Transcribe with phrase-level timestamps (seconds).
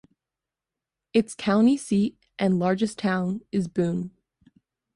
[1.13, 4.09] Its county seat and largest town is Boone.